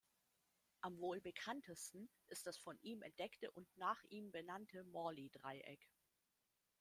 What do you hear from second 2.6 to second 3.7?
ihm entdeckte und